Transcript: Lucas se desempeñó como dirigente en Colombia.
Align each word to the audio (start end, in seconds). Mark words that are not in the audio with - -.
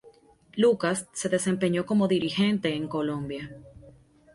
Lucas 0.55 1.07
se 1.13 1.29
desempeñó 1.29 1.85
como 1.85 2.07
dirigente 2.07 2.73
en 2.75 2.87
Colombia. 2.87 3.55